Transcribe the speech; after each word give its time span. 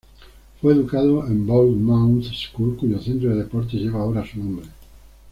Fue 0.59 0.73
educado 0.73 1.27
en 1.27 1.45
Bournemouth 1.45 2.23
School, 2.33 2.75
cuyo 2.75 2.99
centro 2.99 3.29
de 3.29 3.35
deportes 3.43 3.79
lleva 3.79 3.99
ahora 4.01 4.25
su 4.25 4.39
nombre. 4.39 4.65